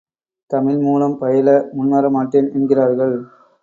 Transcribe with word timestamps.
தமிழ் 0.51 0.77
மூலம் 0.77 1.17
பயில 1.17 1.47
முன்வரமாட்டேன் 1.77 2.51
என்கிறார்கள். 2.53 3.15